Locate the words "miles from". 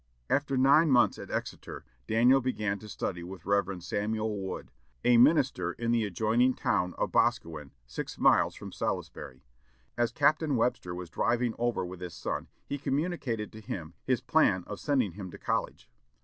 8.17-8.71